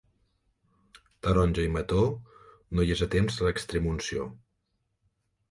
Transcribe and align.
Taronja 1.27 1.65
i 1.69 1.71
mató, 1.75 1.99
no 2.79 2.87
hi 2.87 2.95
és 2.97 3.05
a 3.07 3.09
temps 3.17 3.39
l'extremunció. 3.49 4.27